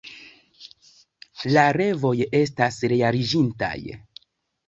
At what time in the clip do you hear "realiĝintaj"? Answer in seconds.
2.95-3.77